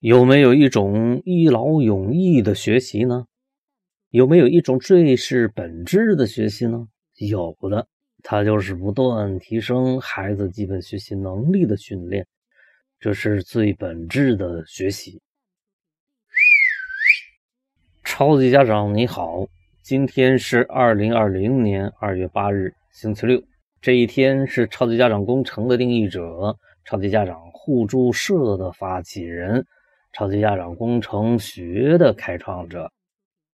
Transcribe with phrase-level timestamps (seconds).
[0.00, 3.26] 有没有一种一劳永逸的学习呢？
[4.08, 6.88] 有没有一种最是本质的学习呢？
[7.18, 7.86] 有的，
[8.22, 12.26] 它就是不断提升孩子基本学习能力的训练，
[12.98, 15.20] 这是最本质的学习。
[18.02, 19.46] 超级家长你好，
[19.82, 23.42] 今天是二零二零年二月八日，星期六。
[23.82, 26.56] 这一天是超级家长工程的定义者，
[26.86, 29.66] 超级家长互助社的发起人，
[30.12, 32.90] 超级家长工程学的开创者，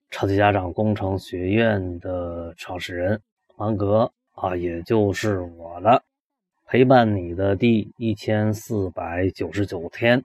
[0.09, 3.21] 超级家长工程学院的创始人
[3.55, 6.03] 王格啊，也就是我了。
[6.67, 10.23] 陪伴你的第一千四百九十九天，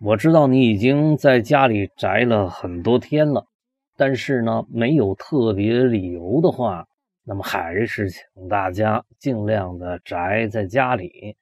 [0.00, 3.46] 我知道你已经在家里宅了很多天了，
[3.96, 6.86] 但是呢，没有特别理由的话。
[7.24, 11.36] 那么还是请大家尽量的宅在家里。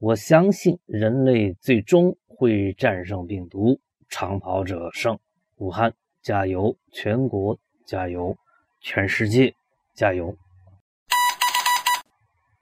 [0.00, 5.18] 我相信人类最终会战胜病毒，长跑者胜。
[5.56, 8.34] 武汉加油，全国加油，
[8.80, 9.52] 全世界
[9.94, 10.34] 加油！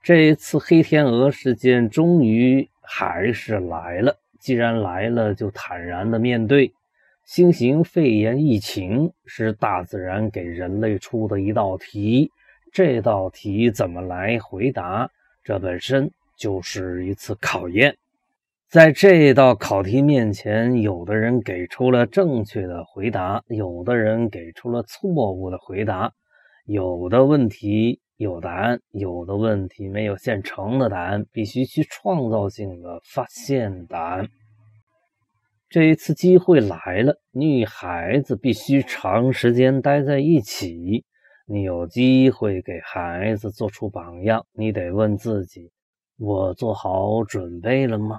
[0.02, 6.72] 这一次黑天鹅事件终于还是来了，既然来了，就坦然的面对。
[7.24, 12.32] 新型肺炎疫情是大自然给人类出的一道题。
[12.72, 15.08] 这道题怎么来回答？
[15.44, 17.98] 这本身就是一次考验。
[18.70, 26.12] 在这道考题面前，有的人给出了正确的回答，有的人给出了错误的回答。
[26.64, 34.28] 有的问题有答案，有的问题没有现成的答案，必须去创造性的发现答案。
[35.70, 41.04] 这一次机会来了，女孩子必须长时间待在一起。
[41.46, 45.70] 你有机会给孩子做出榜样，你得问自己：
[46.18, 48.18] 我做好准备了吗？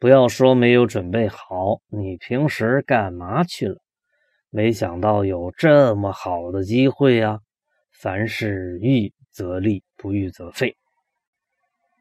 [0.00, 3.76] 不要说没有准备好，你平时干嘛去了？
[4.50, 7.38] 没想到有这么好的机会啊！
[7.92, 10.76] 凡事预则立，不预则废。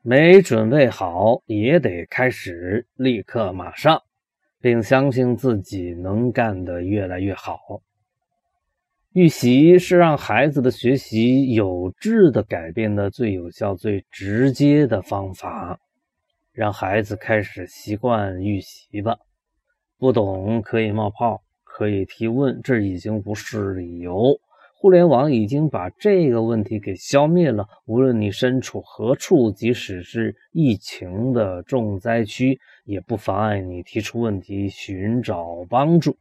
[0.01, 4.01] 没准备好也得开始，立刻马上，
[4.59, 7.59] 并相信自己能干得越来越好。
[9.13, 15.79] 预习是让孩子的学习有质的改变的最有效、最直接的方法。
[16.51, 19.15] 让孩子开始习惯预习吧。
[19.99, 24.35] 不懂可以冒泡，可以提问，这已经不是理由。
[24.75, 27.67] 互联网已经把这个问题给消灭了。
[27.85, 36.17] 无论你身处何处，即使是疫情的重灾区，也不妨碍你提出问题，寻找帮助。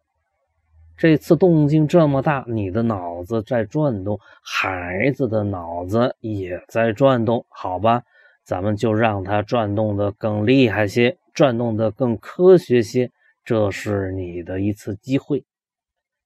[1.02, 8.04] 这次动静这么大，你的脑子在转动，孩子的脑子也在转动，好吧？
[8.44, 13.10] 咱们就让它转动的更厉害些，转动的更科学些。
[13.44, 15.44] 这是你的一次机会，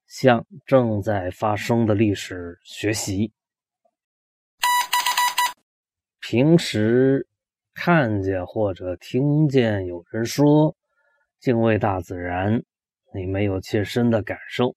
[0.06, 3.32] 向正在发生的历史学习。
[6.20, 7.26] 平时
[7.72, 10.76] 看见或者听见有人说
[11.40, 12.62] 敬畏大自然。
[13.16, 14.76] 你没有切身的感受，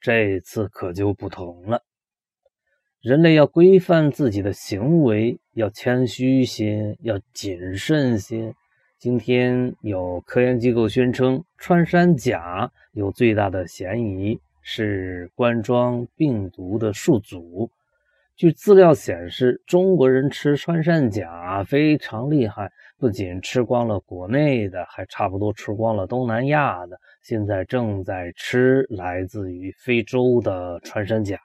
[0.00, 1.84] 这次可就不同了。
[3.00, 8.52] 人类要规范自己的行为，要谦虚些，要谨慎些。
[8.98, 17.70] 今天有科研机构宣称，穿山甲有最大的嫌疑是冠状病毒的宿主。
[18.40, 26.98] 据资料显示，中国人吃穿山甲非常厉害，不仅吃光了国内的，还差不多吃光了东南亚的。
[27.22, 31.38] 现在正在吃来自于非洲的穿山甲。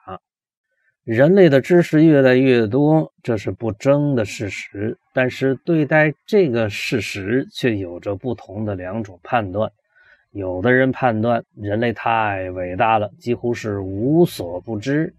[1.04, 4.96] 人类的知识越来越多，这是不争的事实。
[5.12, 9.70] 但是对待这个事实，却有着不同的两种判断。
[10.30, 15.12] 有的人判断人类太伟大了，几乎是无所不知；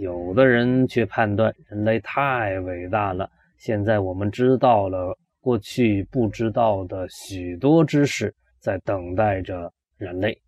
[0.00, 9.70] 有的人却判断人类太伟大了，现在我们知道了过去不知道的许多知识，在等待着。
[9.98, 10.40] 人类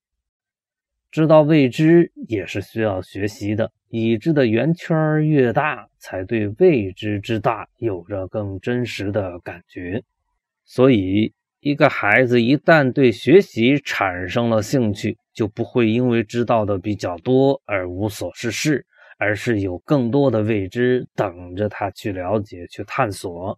[1.10, 10.02] 知道未知也是需要学习的，已知的圆圈越大，才对未知之大有着更真实的感觉。
[10.64, 18.87] 所以，一个孩子一旦对学习产生了兴趣，就不会因为知道的比较多而无所事事，
[19.24, 23.56] 而是有更多的未知等着他去了解、去探索。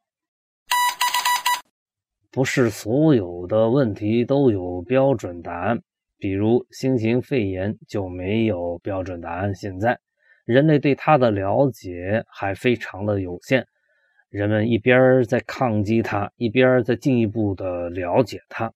[2.31, 5.81] 不是所有的问题都有标准答案，
[6.19, 9.55] 比如新型肺炎就没有标准答案。
[9.55, 9.99] 现在
[10.45, 13.67] 人类对它的了解还非常的有限，
[14.29, 18.71] 人们一边在抗击它，一边在进一步的了解它。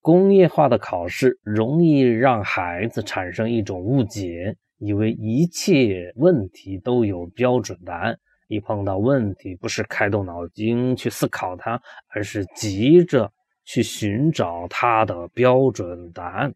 [0.00, 8.18] 工业化的考试容易让孩子产生一种误解，以为一切问题都有标准答案。
[8.48, 13.32] 一碰到问题，不是开动脑筋去思考它，而是急着
[13.64, 16.54] 去寻找它的标准答案。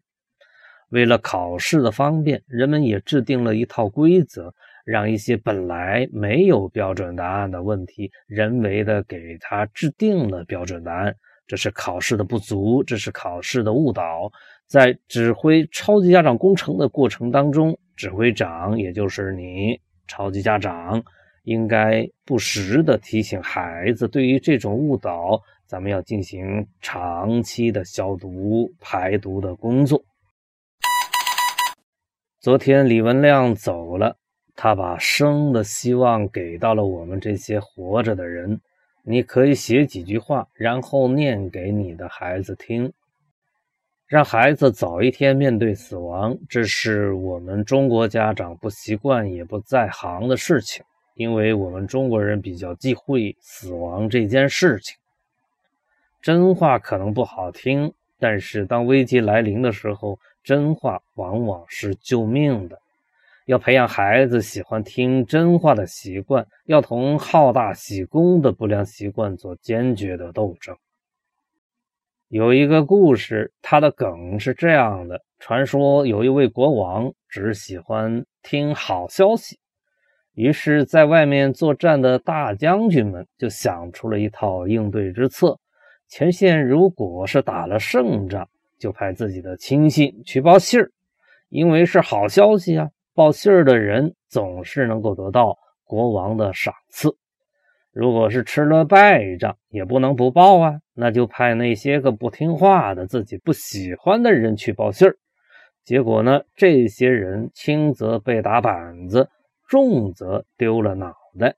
[0.89, 4.53] 为了考试的方便，人们也制定了一套规则，
[4.85, 11.15] 让一些本来没有标准答案的问题，人为的给它制定了标准答案。
[11.47, 14.31] 这是考试的不足，这是考试的误导。
[14.67, 21.03] 在指挥超级家长工程的过程当中，指挥长也就是你，超级家长，
[21.43, 30.01] 应该不时的提醒孩子，对于这种误导，咱们要进行长期的消毒排毒的工作。
[32.39, 34.15] 昨天李文亮走了，
[34.55, 38.61] 他把生的希望给到了我们这些活着的人。
[39.03, 42.93] 你可以写几句话，然后念给你的孩子听，
[44.09, 46.35] 让孩子早一天面对死亡。
[46.49, 50.83] 这是我们中国家长不习惯也不在行的事情，
[51.13, 54.97] 因为我们中国人比较忌讳死亡这件事情。
[56.23, 62.79] 真话可能不好听，但是当危机来临的时候，真话往往是救命的。
[63.45, 70.75] 要培养孩子喜欢听真话的习惯，要同好大喜功的不良习惯做坚决的斗争。
[72.29, 79.57] 有一个故事，它的梗是这样的：传说有一位国王只喜欢听好消息，
[80.35, 85.59] 于是，在外面作战的大将军们就想出了一套应对之策。
[86.07, 88.47] 前线如果是打了胜仗，
[88.77, 90.91] 就派自己的亲信去报信儿，
[91.49, 92.87] 因为是好消息啊。
[93.15, 97.09] 报信儿的人总是能够得到国王的赏赐。
[97.99, 105.17] 如果是吃了败仗，也不能不报啊，那就派那些个不听话的、自己不喜欢的人去报信儿。
[105.83, 109.29] 结果呢，这些人轻则被打板子，
[109.67, 111.55] 重则丢了脑袋。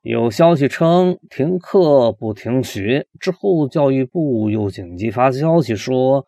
[0.00, 6.24] 有消息称停课不停学，之后教育部又紧急发消息说。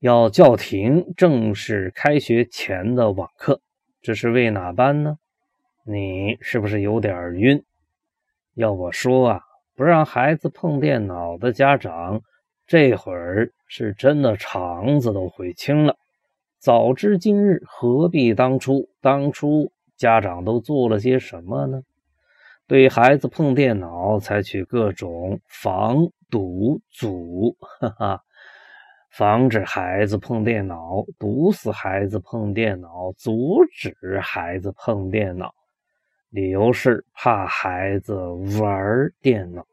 [0.00, 3.62] 要叫停正式开学前的网课，
[4.02, 5.16] 这是为哪般呢？
[5.84, 7.64] 你是不是有点晕？
[8.54, 9.40] 要我说啊，
[9.74, 12.22] 不让孩子碰电脑的家长，
[12.68, 15.96] 这会儿是真的肠子都悔青了。
[16.60, 18.88] 早知今日，何必当初？
[19.00, 21.82] 当初家长都做了些什么呢？
[22.68, 28.22] 对孩子碰电脑，采取各种防堵阻，哈哈。
[29.10, 35.52] 防止孩子碰电脑，堵死孩子碰电脑，阻止孩子碰电脑，
[36.32, 38.14] 理由是怕孩子
[38.60, 39.64] 玩电脑。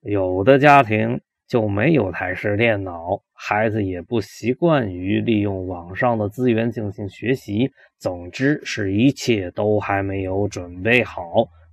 [0.00, 7.70] 有的家庭就没有台式电脑，孩子也不习惯于利用网上的资源进行学习。
[7.98, 11.22] 总之是一切都还没有准备好，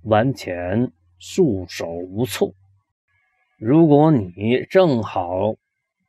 [0.02, 2.52] 完全束手无措。
[3.58, 5.54] 如果你正好。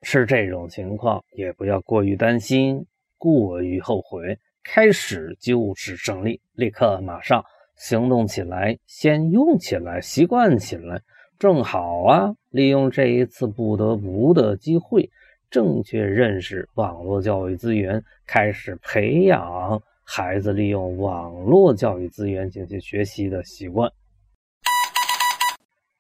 [0.03, 2.85] 是这种情况，也不要过于担心，
[3.17, 4.37] 过于后悔。
[4.63, 7.43] 开始就是胜利，立刻马上
[7.77, 10.99] 行动起来，先用起来，习惯起来，
[11.37, 12.33] 正好啊！
[12.49, 15.09] 利用这一次不得不的机会，
[15.49, 23.91] 正确认识网络教育资源，开始培养孩子利用网络教育资源进行学习的习惯。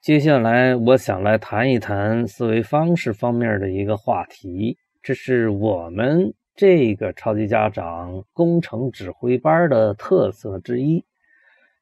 [0.01, 11.03] 接下来，我想来谈一谈思维方式方面的一个话题，这是我们这个超级家长工程指挥班的特色之一。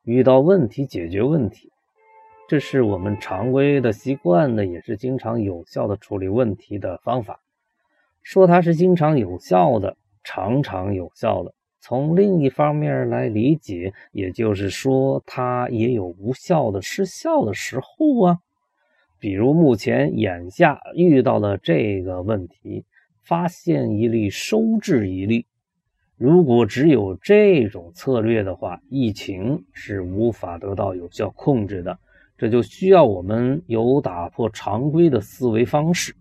[0.05, 1.71] 遇到问题解决问题，
[2.47, 7.39] 这是我们常规的习惯的，也是经常有效的处理问题的方法。
[8.21, 11.55] 说它是经常有效的，常常有效的。
[11.81, 18.37] 从另一方面来理解，也就是说，它也有无效的、失效的时候啊。
[19.19, 22.85] 比如目前眼下遇到的这个问题，
[23.23, 25.47] 发现一例收治一例。
[26.17, 31.97] 如果只有这种策略的话，疫情是无法得到有效控制的。
[32.37, 36.13] 这就需要我们有打破常规的思维方式。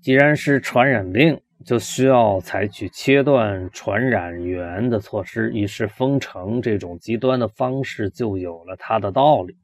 [0.00, 1.40] 既然是传染病。
[1.64, 9.56] 就需要采取切断传染源的措施，于是封城这种极端的方式就有了它的道理。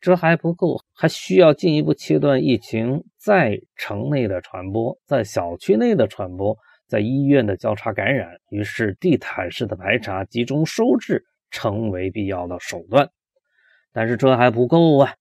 [0.00, 8.38] 这还不够，还需要进一步切断疫情在城内的传播，在小区内的传播，在医院的交叉感染。
[8.50, 13.10] 于是地毯式的排查、集中收治成为必要的手段。
[13.92, 15.14] 但是这还不够啊！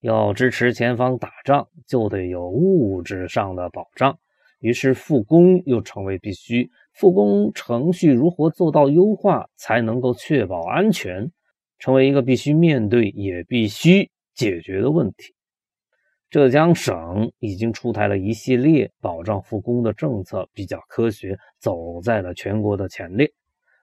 [0.00, 4.18] 要支持前方打仗，就得有物质上的保障。
[4.58, 6.70] 于是复工又成为必须。
[6.92, 11.30] 复工程序如何做到优化，才能够确保安全，
[11.78, 15.34] 成为一个必须面对也必须解决的问题。
[16.30, 23.28] 浙江省已经出台了一系列保障复工的政策，比较科学，走在了全国的前列。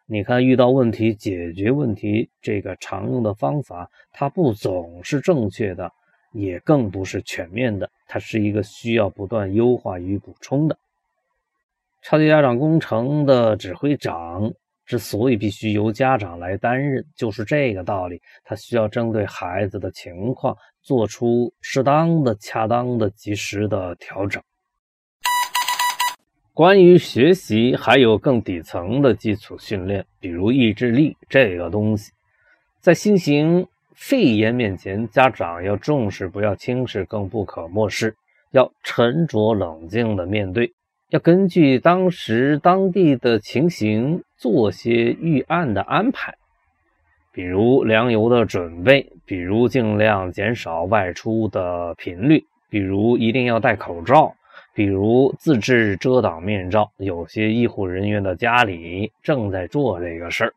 [0.06, 5.92] 你看，遇到问题解决问题这个常用的方法，它不总是正确的，
[6.32, 10.78] 也更不是全面的，它是一个需要不断优化与补充的。
[12.02, 14.50] 超级家长工程的指挥长
[14.86, 18.22] 之所以必须由家长来担任，就是这个道理。
[18.46, 20.56] 他需要针对孩子的情况
[20.88, 24.42] 做出适当的、恰当的、及时的调整。
[26.54, 32.14] 关于学习，还有更底层的基础训练，比如意志力这个东西。
[32.80, 38.16] 在新型肺炎面前，家长要重视，不要轻视，更不可漠视，
[38.52, 40.74] 要沉着冷静的面对。
[41.10, 46.38] 要根据当时当地的情形做些预案的安排，
[47.38, 54.34] 比如粮油的准备，比如尽量减少外出的频率，比如一定要戴口罩，
[54.74, 56.90] 比如自制遮挡面罩。
[56.98, 60.54] 有些医护人员的家里正在做这个事儿。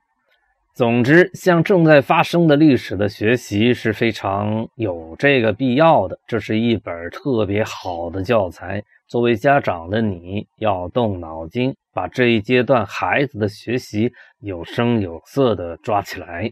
[0.72, 6.18] 总之，向正在发生的历史的学习是非常有这个必要的。
[6.26, 8.82] 这是一本特别好的教材。
[9.06, 16.50] 作为家长的你，要动脑筋，把这一阶段孩子的学习有声有色的抓起来，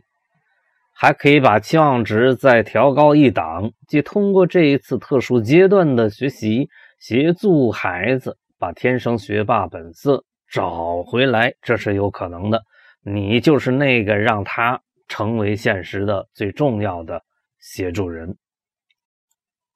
[1.01, 12.65] 还可以把期望值再调高一档，即通过这一次特殊阶段的学习，协助孩子把天生学霸本色找回来，这是有可能的。
[13.05, 17.23] 你就是那个让他成为现实的最重要的
[17.61, 18.37] 协助人，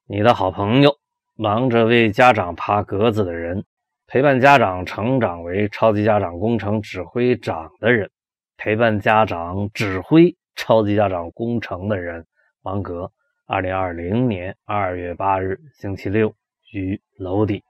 [0.08, 0.96] 你的好朋友。
[1.34, 3.64] 忙着为家长爬格子的人，
[4.06, 8.10] 陪伴家长成长为超级家长工程指挥长的人，
[8.58, 12.26] 陪伴家长指挥超级家长工程的人，
[12.62, 13.11] 王格，
[13.47, 16.35] 二零二零年二月八日星期六
[16.73, 17.62] 于楼底。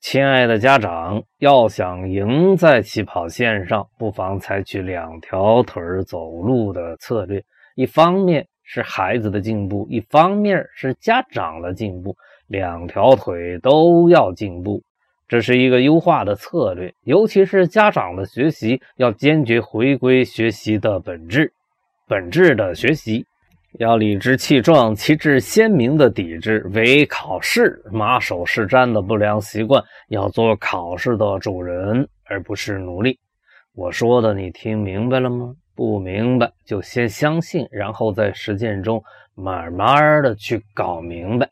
[0.00, 7.44] 亲爱的家长，要想赢在起跑线上，不妨采取两条腿走路的策略，
[7.74, 8.46] 一方面。
[8.72, 14.80] 是孩子的进步，一方面是家长的进步，两条腿都要进步，
[15.30, 16.92] 这是一个优化的策略。
[17.04, 21.52] 尤其是家长的学习，要坚决回归学习的本质，
[22.08, 23.24] 本质的学习，
[23.78, 33.16] 要理直气壮、旗帜鲜明的抵制为考试马首是瞻的不良习惯，要做考试的主人，而不是奴隶。
[33.76, 35.54] 我说的，你听明白了吗？
[35.76, 39.00] 不明白就先相信，然后在实践中
[39.36, 41.48] 慢慢的去搞明白。